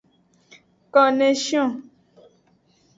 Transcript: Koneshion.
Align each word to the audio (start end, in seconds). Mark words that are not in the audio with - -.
Koneshion. 0.93 1.71